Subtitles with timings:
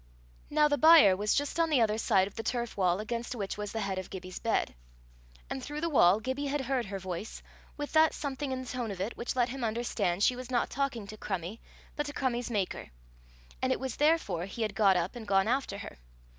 [0.49, 3.55] Now the byre was just on the other side of the turf wall against which
[3.55, 4.73] was the head of Gibbie's bed,
[5.47, 7.43] and through the wall Gibbie had heard her voice,
[7.77, 10.71] with that something in the tone of it which let him understand she was not
[10.71, 11.59] talking to Crummie,
[11.95, 12.89] but to Crummie's maker;
[13.61, 15.99] and it was therefore he had got up and gone after her.